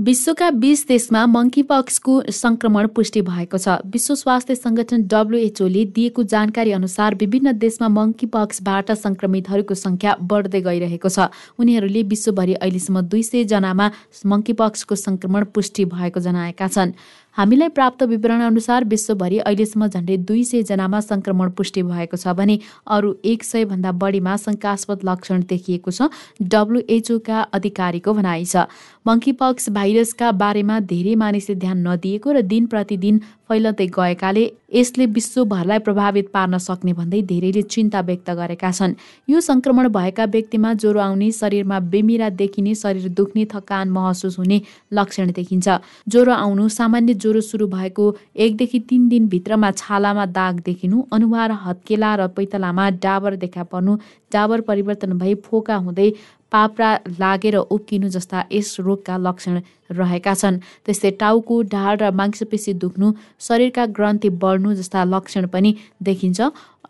[0.00, 7.14] विश्वका बीस देशमा मङ्कीपक्सको संक्रमण पुष्टि भएको छ। विश्व स्वास्थ्य संगठन डब्लुएचओले दिएको जानकारी अनुसार
[7.20, 11.28] विभिन्न देशमा मङ्कीपक्सबाट संक्रमितहरूको संख्या बढ्दै गइरहेको छ।
[11.60, 13.90] उनीहरूले विश्वभरि अहिलेसम्म दुई सय जनामा
[14.24, 16.96] मङ्कीपक्सको संक्रमण पुष्टि भएको जनाएका छन्।
[17.36, 22.58] हामीलाई प्राप्त विवरण अनुसार विश्वभरि अहिलेसम्म झन्डै दुई सय जनामा संक्रमण पुष्टि भएको छ भने
[22.96, 26.08] अरू एक सय भन्दा बढीमा शङ्कास्पद लक्षण देखिएको छ
[26.54, 28.64] डब्लुएचओका अधिकारीको भनाइ छ।
[29.06, 36.28] मङ्कीपक्स भाइरसका बारेमा धेरै मानिसले ध्यान नदिएको र दिन प्रतिदिन फैलँदै गएकाले यसले विश्वभरलाई प्रभावित
[36.30, 38.94] पार्न सक्ने भन्दै धेरैले चिन्ता व्यक्त गरेका छन्।
[39.28, 44.60] यो संक्रमण भएका व्यक्तिमा ज्वरो आउने शरीरमा बेमिरा देखिने शरीर दुख्ने थकान महसुस हुने
[44.92, 45.68] लक्षण देखिन्छ।
[46.08, 52.28] ज्वरो आउनु सामान्य ज्वरो सुरु भएको एकदेखि तिन दिनभित्रमा छालामा दाग देखिनु अनुहार हत्केला र
[52.38, 53.96] पैतलामा डाबर देखा पर्नु
[54.32, 56.12] डाबर परिवर्तन भई फोका हुँदै
[56.52, 59.60] पाप्रा लागेर उब्किनु जस्ता यस रोगका लक्षण
[59.90, 65.70] रहेका छन्। त्यस्तै टाउको ढाड र मांसपेशी दुख्नु शरीरका ग्रन्थि बढ्नु जस्ता लक्षण पनि
[66.02, 66.40] देखिन्छ।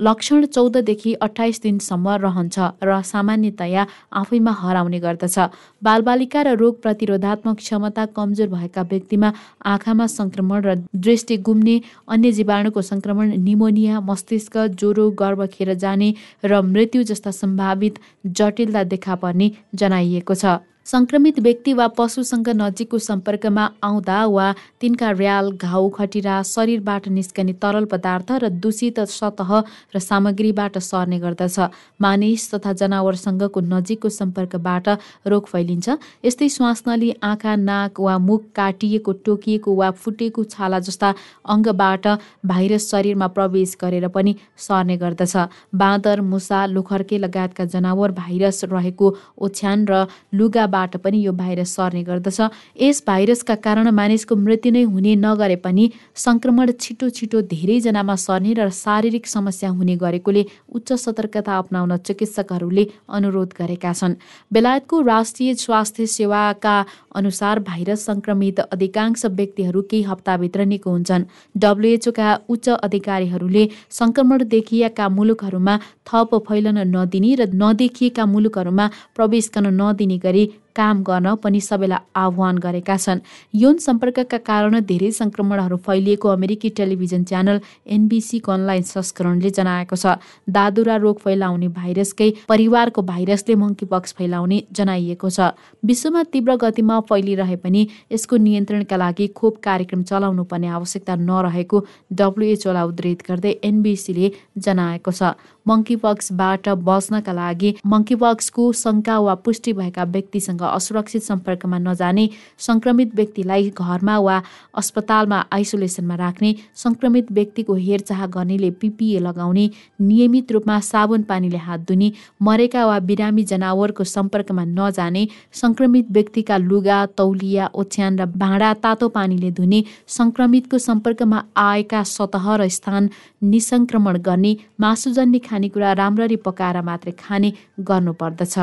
[0.01, 5.39] लक्षण चौधदेखि अठाइस दिनसम्म रहन्छ र सामान्यतया आफैमा हराउने गर्दछ।
[5.83, 9.33] बालबालिका र रोग प्रतिरोधात्मक क्षमता कमजोर भएका व्यक्तिमा
[9.67, 11.77] आँखामा संक्रमण र दृष्टि गुम्ने
[12.09, 19.15] अन्य जीवाणुको संक्रमण निमोनिया मस्तिष्क ज्वरो गर्भ खेर जाने र मृत्यु जस्ता सम्भावित जटिलता देखा
[19.17, 24.47] पर्ने जनाइएको छ। संक्रमित व्यक्ति वा पशुसँग नजिकको सम्पर्कमा आउँदा वा
[24.81, 29.53] तिनका र्याल घाउ खटिरा शरीरबाट निस्कने तरल पदार्थ र दूषित सतह
[29.95, 31.59] र सामग्रीबाट सर्ने गर्दछ।
[32.01, 34.89] मानिस तथा जनावरसँगको नजिकको सम्पर्कबाट
[35.27, 35.89] रोग फैलिन्छ।
[36.25, 41.15] यस्तै श्वास नली आँखा नाक वा मुख काटिएको टोकिएको वा फुटेको छाला जस्ता
[41.47, 42.07] अङ्गबाट
[42.47, 45.37] भाइरस शरीरमा प्रवेश गरेर पनि सर्ने गर्दछ।
[45.77, 52.03] बाँदर मुसा लुखर्के लगायतका जनावर भाइरस रहेको ओछ्यान र लुगाबाट बाट पनि यो भाइरस सर्ने
[52.05, 52.41] गर्दछ।
[52.81, 58.69] यस भाइरसका कारण मानिसको मृत्यु नै हुने नगरे पनि संक्रमण छिटो छिटो धेरैजनामा सर्ने र
[58.75, 64.15] शारीरिक समस्या हुने गरेकोले उच्च सतर्कता अप्नाउन चिकित्सकहरूले अनुरोध गरेका छन्।
[64.51, 66.77] बेलायतको राष्ट्रिय स्वास्थ्य सेवाका
[67.17, 71.25] अनुसार भाइरस संक्रमित अधिकांश व्यक्तिहरू केही हप्ताभित्र निको हुन्छन्।
[71.55, 78.87] डब्लुएचओका उच्च अधिकारीहरूले संक्रमण देखिएका मुलुकहरूमा थप फैलन नदिने र नदेखिएका मुलुकहरूमा
[79.17, 80.45] प्रवेश गर्न नदिने गरी
[80.77, 83.21] काम गर्न पनि सबैलाई आह्वान गरेका छन्।
[83.55, 90.97] यौन सम्पर्कका कारण धेरै संक्रमणहरू फैलिएको अमेरिकी टेलिभिजन च्यानल एनबिसीको अनलाइन संस्करणले जनाएको छ। दादुरा
[90.97, 98.37] रोग फैलाउने भाइरसकै परिवारको भाइरसले मङ्कीपक्स फैलाउने जनाइएको छ। विश्वमा तीव्र गतिमा फैलिरहे पनि यसको
[98.39, 105.35] नियन्त्रणका लागि खोप कार्यक्रम चलाउनु पर्ने आवश्यकता नरहेको डब्लुएचओलाई उद्धित गर्दै एनबिसीले जनाएको छ।
[105.67, 112.29] मङ्कीपक्सबाट बच्नका लागि मङ्कीपक्सको शङ्का वा पुष्टि भएका व्यक्तिसँग असुरक्षित सम्पर्कमा नजाने
[112.61, 114.37] संक्रमित व्यक्तिलाई घरमा वा
[114.75, 119.69] अस्पतालमा आइसोलेसनमा राख्ने संक्रमित व्यक्तिको हेरचाह गर्नेले पिपिए लगाउने
[120.03, 122.11] नियमित रूपमा साबुन पानीले हात धुने
[122.43, 129.51] मरेका वा बिरामी जनावरको सम्पर्कमा नजाने संक्रमित व्यक्तिका लुगा तौलिया ओछ्यान र भाँडा तातो पानीले
[129.53, 133.11] धुने संक्रमितको सम्पर्कमा आएका सतह र स्थान
[133.45, 137.53] निसङ्क्रमण गर्ने मासुजन्य खानेकुरा राम्ररी पकाएर मात्रै खाने
[137.83, 138.57] गर्नुपर्दछ।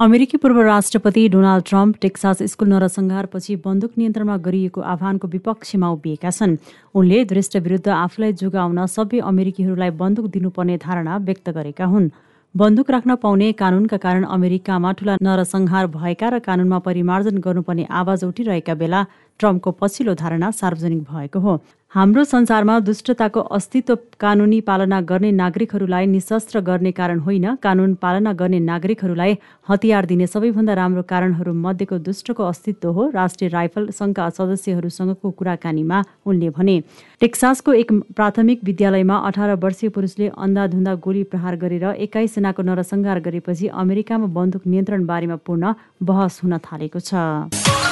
[0.00, 6.56] अमेरिकी पूर्व राष्ट्रपति डोनाल्ड ट्रम्प टेक्सास स्कुल नरसंहारपछि बन्दुक नियन्त्रणमा गरिएको आह्वानको विपक्षमा उभिएका छन्।
[6.96, 12.08] उनले दृष्ट विरुद्ध आफूलाई जोगाउन सबै अमेरिकीहरूलाई बन्दुक दिनुपर्ने धारणा व्यक्त गरेका हुन्।
[12.54, 18.74] बन्दुक राख्न पाउने कानूनका कारण अमेरिकामा ठूला नरसंहार भएका र कानूनमा परिमार्जन गर्नुपर्ने आवाज उठिरहेका
[18.74, 19.00] बेला
[19.40, 21.60] ट्रम्पको पछिल्लो धारणा सार्वजनिक भएको हो।
[21.92, 28.58] हाम्रो संसारमा दुष्टताको अस्तित्व कानुनी पालना गर्ने नागरिकहरूलाई निशस्त्र गर्ने कारण होइन। कानुन पालना गर्ने
[28.60, 29.36] नागरिकहरूलाई
[29.68, 36.50] हतियार दिने सबैभन्दा राम्रो कारणहरू मध्येको दुष्टको अस्तित्व हो। राष्ट्रिय राइफल सङ्घका सदस्यहरूसँगको कुराकानीमा उनले
[36.54, 36.80] भने
[37.20, 43.66] टेक्सासको एक प्राथमिक विद्यालयमा अठार वर्षीय पुरुषले अन्धाधुन्दा गोली प्रहार गरेर एक्काइस सेनाको नरसंहार गरेपछि
[43.66, 47.89] अमेरिकामा बन्दुक नियन्त्रण बारेमा पूर्ण बहस हुन थालेको छ।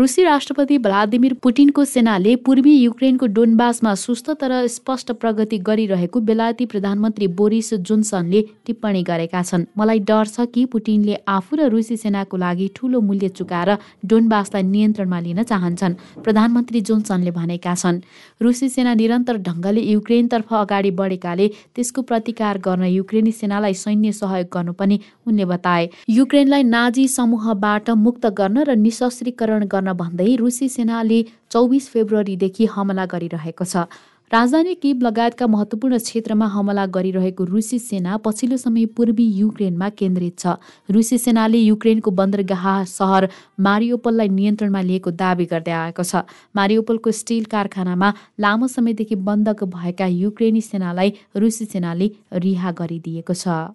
[0.00, 7.26] रुसी राष्ट्रपति भ्लादिमिर पुटिनको सेनाले पूर्वी युक्रेनको डोनबासमा सुस्त तर स्पष्ट प्रगति गरिरहेको बेलायती प्रधानमन्त्री
[7.40, 12.68] बोरिस जोन्सनले टिप्पणी गरेका छन्। मलाई डर छ कि पुटिनले आफू र रुसी सेनाको लागि
[12.76, 13.76] ठूलो मूल्य चुकाएर
[14.06, 18.00] डोनबासलाई नियन्त्रणमा लिन चाहन्छन् प्रधानमन्त्री जोन्सनले भनेका छन्।
[18.40, 24.72] रुसी सेना निरन्तर ढङ्गले युक्रेनतर्फ अगाडि बढेकाले त्यसको प्रतिकार गर्न युक्रेनी सेनालाई सैन्य सहयोग गर्नु
[24.80, 25.84] पनि उनले बताए।
[26.16, 33.64] युक्रेनलाई नाजी समूहबाट मुक्त गर्न र निशस्त्रीकरण गर्न भन्दै रुसी सेनाले चौबिस फेब्रुअरीदेखि हमला गरिरहेको
[33.64, 33.86] छ।
[34.30, 40.54] राजधानी किब लगायतका महत्वपूर्ण क्षेत्रमा हमला गरिरहेको रुसी सेना पछिल्लो समय पूर्वी युक्रेनमा केन्द्रित छ।
[40.90, 43.28] रुसी सेनाले युक्रेनको बन्दरगाह सहर
[43.58, 46.22] मारियोपललाई नियन्त्रणमा लिएको दावी गर्दै आएको छ।
[46.54, 53.74] मारियोपलको स्टिल कारखानामा लामो समयदेखि बन्धक भएका युक्रेनी सेनालाई रुसी सेनाले रिहा गरिदिएको छ।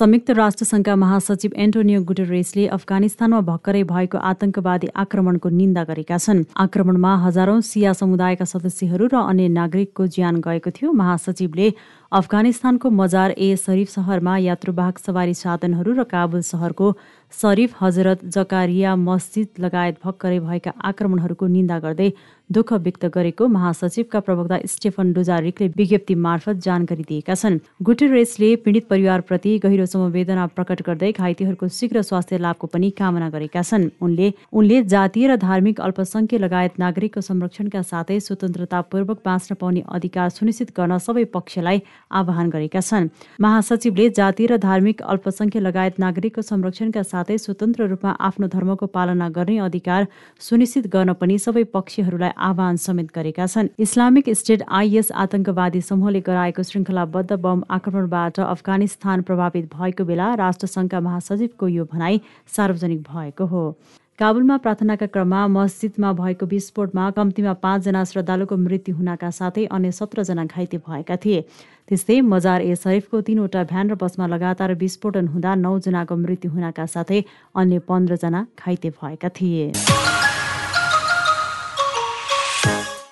[0.00, 7.60] संयुक्त राष्ट्रसङ्घका महासचिव एन्टोनियो गुटेरेसले अफगानिस्तानमा भर्खरै भएको आतंकवादी आक्रमणको निन्दा गरेका छन्। आक्रमणमा हजारौं
[7.60, 11.68] सिया समुदायका सदस्यहरू र अन्य नागरिकको ज्यान गएको थियो। महासचिवले
[12.12, 16.86] अफगानिस्तानको मजार ए शरीफ सहरमा यात्रुवाहक सवारी साधनहरू र काबुल सहरको
[17.32, 22.10] शरीफ हजरत जकारिया मस्जिद लगायत भर्खरै भएका आक्रमणहरूको निन्दा गर्दै
[22.50, 29.52] दुःख व्यक्त गरेको महासचिवका प्रवक्ता स्टेफन डुजारिकले विज्ञप्ति मार्फत जानकारी दिएका छन्। गुटेरेसले पीडित परिवारप्रति
[29.58, 35.26] गहिरो समवेदना प्रकट गर्दै घाइतेहरूको शीघ्र स्वास्थ्य लाभको पनि कामना गरेका छन्। उनले उनले जातीय
[35.28, 41.82] र धार्मिक अल्पसंख्य लगायत नागरिकको संरक्षणका साथै स्वतन्त्रतापूर्वक बाँच्न पाउने अधिकार सुनिश्चित गर्न सबै पक्षलाई
[42.10, 43.08] आह्वान गरेका छन्।
[43.40, 49.58] महासचिवले जातीय र धार्मिक अल्पसंख्य लगायत नागरिकको संरक्षणका साथै स्वतन्त्र रूपमा आफ्नो धर्मको पालना गर्ने
[49.58, 50.06] अधिकार
[50.40, 56.62] सुनिश्चित गर्न पनि सबै पक्षहरूलाई आह्वान समेत गरेका छन्। इस्लामिक स्टेट आइएस आतंकवादी समूहले गराएको
[56.62, 62.20] श्रृङ्खलाबद्ध बम आक्रमणबाट अफगानिस्तान प्रभावित भएको बेला राष्ट्रसङ्घका महासचिवको यो भनाई
[62.56, 63.64] सार्वजनिक भएको हो।
[64.20, 70.78] काबुलमा प्रार्थनाका क्रममा मस्जिदमा भएको विस्फोटमा कम्तीमा पाँचजना श्रद्धालुको मृत्यु हुनका साथै अन्य सत्रजना घाइते
[70.84, 71.40] भएका थिए।
[71.88, 77.24] त्यस्तै मजार ए शरीफको तीनवटा भ्यान र बसमा लगातार विस्फोटन हुँदा नौजनाको मृत्यु हुनका साथै
[77.56, 79.72] अन्य पन्ध्रजना घाइते भएका थिए।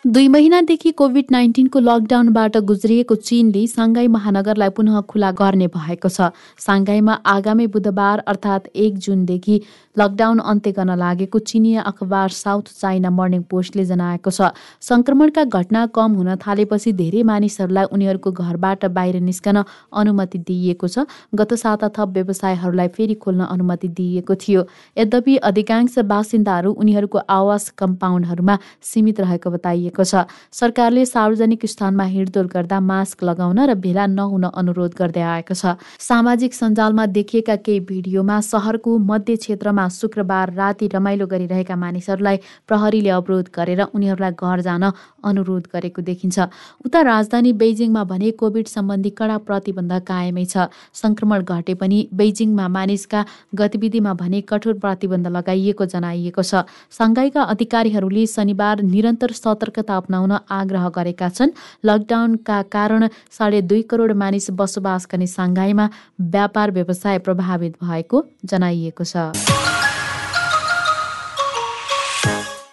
[0.06, 7.14] दुई महिनादेखि कोभिड नाइन्टिनको लकडाउनबाट गुज्रिएको चीनले साङ्घाई महानगरलाई पुनः खुला गर्ने भएको छ। साङ्घाईमा
[7.26, 9.60] आगामी बुधबार अर्थात् एक जुनदेखि
[9.98, 16.14] लकडाउन अन्त्य गर्न लागेको चिनिया अखबार साउथ चाइना मर्निङ पोस्टले जनाएको छ। संक्रमणका घटना कम
[16.14, 19.62] हुन थालेपछि धेरै मानिसहरूलाई उनीहरूको घरबाट बाहिर निस्कन
[19.92, 24.64] अनुमति दिइएको छ। गत साता थप व्यवसायहरूलाई फेरि खोल्न अनुमति दिइएको थियो।
[24.96, 29.56] यद्यपि अधिकांश बासिन्दाहरू उनीहरूको आवास कम्पाउन्डहरूमा सीमित रहेको
[29.88, 35.54] बताइएको छ। सरकारले सार्वजनिक स्थानमा हिँडडुल गर्दा मास्क लगाउन र भेला नहुन अनुरोध गर्दै आएको
[35.54, 42.36] छ। सामाजिक सञ्जालमा देखिएका केही भिडियोमा सहरको मध्य क्षेत्रमा शुक्रबार राति रमाइलो गरिरहेका मानिसहरूलाई
[42.68, 44.84] प्रहरीले अवरोध गरेर उनीहरूलाई घर जान
[45.24, 46.38] अनुरोध गरेको देखिन्छ।
[46.84, 53.24] उता राजधानी बेजिङमा भने कोभिड सम्बन्धी कडा प्रतिबन्ध कायमै छ। संक्रमण घटे पनि बेजिङमा मानिसका
[53.54, 60.88] गतिविधिमा भने कठोर प्रतिबन्ध लगाइएको जनाइएको छ। सङ्घाईका अधिकारीहरूले शनिबार निरन्तर सतर्कता सतर्कता अप्नाउन आग्रह
[60.90, 61.54] गरेका छन्।
[61.86, 65.86] लकडाउनका कारण साढे दुई करोड मानिस बसोबास गर्ने साङ्घाईमा
[66.34, 69.77] व्यापार व्यवसाय प्रभावित भएको जनाइएको छ।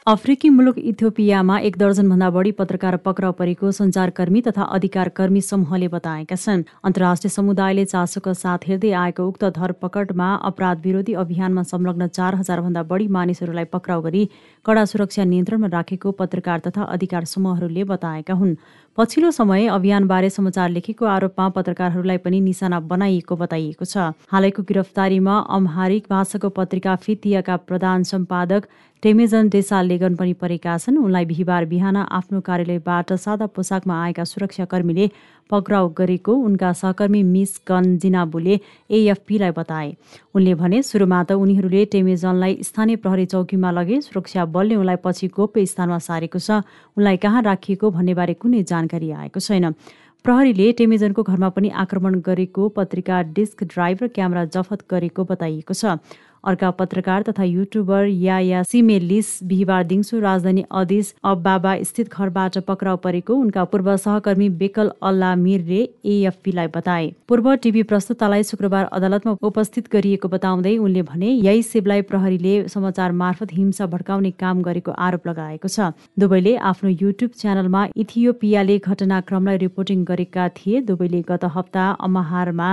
[0.08, 6.64] अफ्रिकी मुलुक इथियोपियामा एक दर्जनभन्दा बढी पत्रकार पक्राउ परेको सञ्चारकर्मी तथा अधिकारकर्मी समूहले बताएका छन्।
[6.86, 13.08] अन्तर्राष्ट्रिय समुदायले चासोको साथ हेर्दै आएको उक्त धरपकडमा अपराध विरोधी अभियानमा संलग्न चार हजारभन्दा बढी
[13.18, 14.24] मानिसहरूलाई पक्राउ गरी
[14.66, 18.56] कडा सुरक्षा नियन्त्रणमा राखेको पत्रकार तथा अधिकार समूहहरूले बताएका हुन्।
[18.98, 26.06] पछिल्लो समय अभियानबारे समाचार लेखेको आरोपमा पत्रकारहरूलाई पनि निशाना बनाइएको बताइएको छ। हालैको गिरफ्तारीमा अम्हारिक
[26.10, 28.68] भाषाको पत्रिका फितियाका प्रधान सम्पादक
[29.06, 35.06] टेमेजन देसाल लेगन पनि परेका छन्। उनलाई बिहिबार बिहान आफ्नो कार्यालयबाट सादा पोसाकमा आएका सुरक्षाकर्मीले
[35.50, 38.56] पक्राउ गरेको उनका सहकर्मी मिस गन जिनाबुले
[38.90, 39.94] एएफपीलाई बताए।
[40.34, 45.66] उनले भने सुरुमा त उनीहरूले टेमेजनलाई स्थानीय प्रहरी चौकीमा लगे सुरक्षा बलले उनलाई पछि गोप्य
[45.70, 46.66] स्थानमा सारेको छ।
[46.98, 49.78] उनलाई कहाँ राखिएको भन्नेबारे कुनै जानकारी आएको छैन।
[50.26, 56.02] प्रहरीले टेमेजनको घरमा पनि आक्रमण गरेको पत्रिका डिस्क ड्राइभ र क्यामेरा जफत गरेको बताइएको छ।
[56.46, 62.98] अर्का पत्रकार तथा युट्युबर या या सिमेलिस बिहिबार दिउँसो राजधानी अदिस अब्बाबा स्थित घरबाट पक्राउ
[62.98, 69.92] परेको उनका पूर्व सहकर्मी बेकल अल्ला मिरले एएफपीलाई बताए। पूर्व टिभी प्रस्तुतालाई शुक्रबार अदालतमा उपस्थित
[69.94, 75.68] गरिएको बताउँदै उनले भने यही सेबलाई प्रहरीले समाचार मार्फत हिंसा भड्काउने काम गरेको आरोप लगाएको
[75.68, 82.70] छ। दुवैले आफ्नो युट्युब च्यानलमा इथियोपियाले घटनाक्रमलाई रिपोर्टिङ गरेका थिए। दुवैले गत हप्ता अमहारमा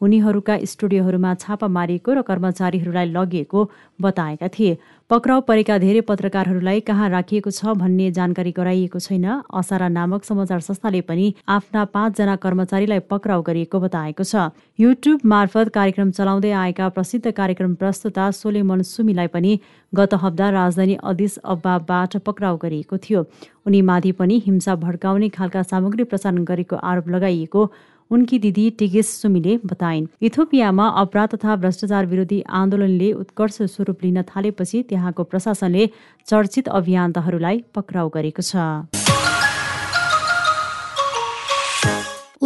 [0.00, 3.60] उनीहरूका स्टुडियोहरूमा छापा मारिएको र कर्मचारीहरूलाई लगिएको
[3.98, 4.76] बताएका थिए।
[5.10, 11.00] पक्राउ परेका धेरै पत्रकारहरूलाई कहाँ राखिएको छ भन्ने जानकारी गराइएको छैन असारा नामक समाचार संस्थाले
[11.00, 17.74] पनि आफ्ना पाँचजना कर्मचारीलाई पक्राउ गरिएको बताएको छ। युट्युब मार्फत कार्यक्रम चलाउँदै आएका प्रसिद्ध कार्यक्रम
[17.74, 19.58] प्रस्तुता सोलेमन सुमीलाई पनि
[19.92, 23.26] गत हप्ता राजधानी अदिस अब्बाबाट पक्राउ गरिएको थियो।
[23.66, 27.70] उनी माथि पनि हिंसा भड्काउने खालका सामग्री प्रसारण गरेको आरोप लगाइएको
[28.10, 34.82] उनकी दिदी टिगेस सुमीले बताइन्। इथोपियामा अपराध तथा भ्रष्टाचार विरोधी आन्दोलनले उत्कर्ष स्वरूप लिन थालेपछि
[34.82, 35.90] त्यहाँको प्रशासनले
[36.26, 39.05] चर्चित अभियन्ताहरूलाई पक्राउ गरेको छ।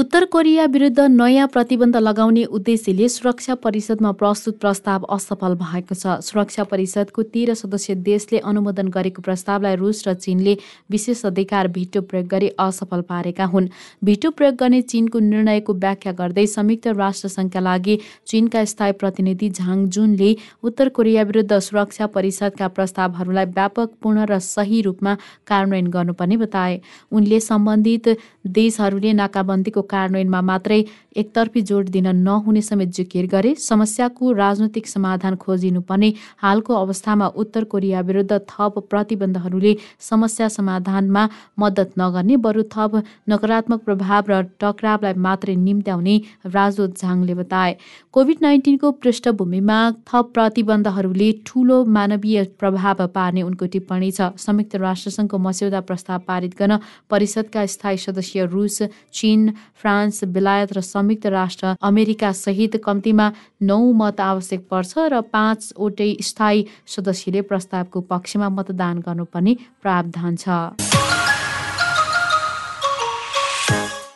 [0.00, 6.64] उत्तर कोरिया विरुद्ध नयाँ प्रतिबन्ध लगाउने उद्देश्यले सुरक्षा परिषदमा प्रस्तुत प्रस्ताव असफल भएको छ। सुरक्षा
[6.64, 10.56] परिषदको तेह्र सदस्य देशले अनुमोदन गरेको प्रस्तावलाई रुस र चीनले
[10.90, 13.68] विशेष अधिकार भिटो प्रयोग गरी असफल पारेका हुन्।
[14.00, 20.30] भिटो प्रयोग गर्ने चीनको निर्णयको व्याख्या गर्दै संयुक्त राष्ट्रसङ्घका लागि चीनका स्थायी प्रतिनिधि झाङ जुनले
[20.64, 25.14] उत्तर कोरिया विरुद्ध सुरक्षा परिषदका प्रस्तावहरूलाई व्यापकपूर्ण र सही रूपमा
[25.44, 26.80] कार्यान्वयन गर्नुपर्ने बताए।
[27.12, 28.08] उनले सम्बन्धित
[28.56, 30.80] देशहरूले नाकाबन्दीको कार्यान्वयनमा मात्रै
[31.16, 38.00] एकतर्फी जोड दिन नहुने समेत जिकिर गरे समस्याको राजनैतिक समाधान खोजिनुपर्ने हालको अवस्थामा उत्तर कोरिया
[38.08, 39.74] विरुद्ध थप प्रतिबन्धहरूले
[40.10, 41.28] समस्या समाधानमा
[41.60, 46.16] मद्दत नगर्ने बरु थप नकारात्मक प्रभाव र टक्रावलाई मात्रै निम्त्याउने
[46.48, 47.76] राजदूत झाङले बताए।
[48.14, 49.78] कोभिड नाइन्टिनको पृष्ठभूमिमा
[50.08, 56.78] थप प्रतिबन्धहरूले ठूलो मानवीय प्रभाव पार्ने उनको टिप्पणी छ। संयुक्त राष्ट्रसङ्घको मस्यौदा प्रस्ताव पारित गर्न
[57.10, 58.78] परिषदका स्थायी सदस्य रुस
[59.12, 59.40] चीन
[59.80, 63.26] फ्रान्स बेलायत र संयुक्त राष्ट्र अमेरिका सहित कम्तीमा
[63.62, 70.44] नौ मत आवश्यक पर्छ र पाँचवटै स्थायी सदस्यले प्रस्तावको पक्षमा मतदान गर्नुपर्ने प्रावधान छ।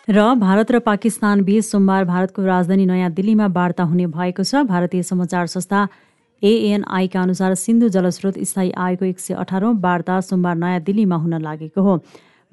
[0.04, 5.02] र भारत र पाकिस्तान बीच सोमबार भारतको राजधानी नयाँ दिल्लीमा वार्ता हुने भएको छ। भारतीय
[5.02, 5.80] समाचार संस्था
[6.42, 11.80] एएनआईका अनुसार सिन्धु जलस्रोत स्थायी आयोगको एक सय अठारौँ वार्ता सोमबार नयाँ दिल्लीमा हुन लागेको
[11.80, 11.94] हो।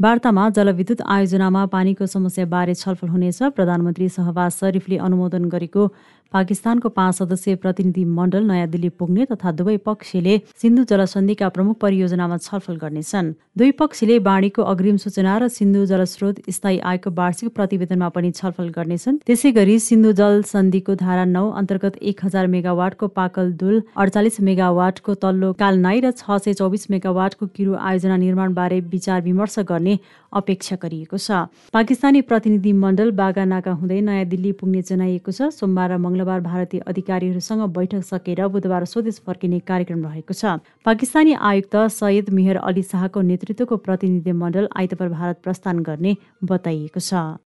[0.02, 5.84] वार्तामा जलविद्युत आयोजनामा पानीको समस्याबारे छलफल हुनेछ। प्रधानमन्त्री सहबाज शरीफले अनुमोदन गरेको
[6.34, 12.38] पाकिस्तानको पाँच सदस्यीय प्रतिनिधि मण्डल नयाँ दिल्ली पुग्ने तथा दुवै पक्षले सिन्धु जलसन्धिका प्रमुख परियोजनामा
[12.38, 18.32] छलफल गर्नेछन्। दुई पक्षले बाढीको अग्रिम सूचना र सिन्धु जलस्रोत स्थायी आयोगको वार्षिक प्रतिवेदनमा पनि
[18.32, 23.82] छलफल गर्नेछन्। त्यसै गरी सिन्धु जल सन्धिको धारा नौ अन्तर्गत एक हजार मेगावाटको पाकल दुल
[23.98, 30.00] अडचालिस मेगावाटको तल्लो कालनाई र छ सय चौबिस मेगावाटको किरु आयोजना निर्माणबारे विचार विमर्श गर्ने
[30.32, 35.98] अपेक्षा गरिएको छ। पाकिस्तानी प्रतिनिधि मण्डल बागानाका हुँदै नयाँ दिल्ली पुग्ने जनाइएको छ। सोमबार र
[36.22, 42.58] मङ्गलबार भारतीय अधिकारीहरूसँग बैठक सकेर बुधबार स्वदेश फर्किने कार्यक्रम रहेको छ। पाकिस्तानी आयुक्त सयद मेहर
[42.62, 47.38] अली शाहको नेतृत्वको प्रतिनिधि मण्डल आइतबार भारत प्रस्थान गर्ने बताइएको छ।